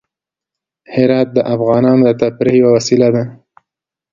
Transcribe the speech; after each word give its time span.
هرات 0.93 1.27
د 1.33 1.37
افغانانو 1.55 2.01
د 2.07 2.11
تفریح 2.21 2.55
یوه 2.61 2.71
وسیله 2.77 3.07
ده. 3.15 3.23